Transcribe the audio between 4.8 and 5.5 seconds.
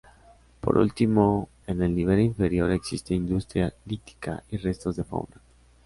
de fauna.